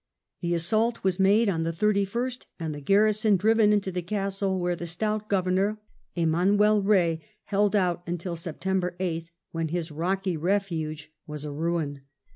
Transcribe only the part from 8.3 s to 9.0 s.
September